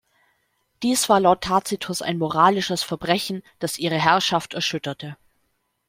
Dies 0.81 1.09
war 1.09 1.19
laut 1.19 1.41
Tacitus 1.41 2.01
ein 2.01 2.17
moralisches 2.17 2.81
Verbrechen, 2.81 3.43
das 3.59 3.77
ihre 3.77 3.99
Herrschaft 3.99 4.55
erschütterte. 4.55 5.15